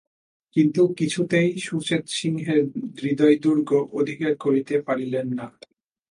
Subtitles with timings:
[0.55, 2.61] কিন্তু কিছুতেই সুচেতসিংহের
[3.01, 3.69] হৃদয়দুর্গ
[3.93, 5.47] অধিকার করিতে পারিলেন না।